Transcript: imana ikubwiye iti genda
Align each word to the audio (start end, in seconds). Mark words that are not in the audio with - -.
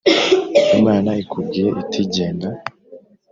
imana 0.77 1.09
ikubwiye 1.21 1.69
iti 1.83 2.01
genda 2.13 2.49